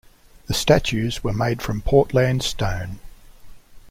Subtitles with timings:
[0.47, 2.97] The statues were made from Portland stone.